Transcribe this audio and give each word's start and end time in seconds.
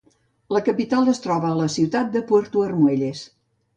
La 0.55 0.61
capital 0.69 1.11
es 1.11 1.21
troba 1.27 1.51
a 1.51 1.59
la 1.59 1.67
ciutat 1.75 2.11
de 2.17 2.23
Puerto 2.33 2.65
Armuelles. 2.69 3.23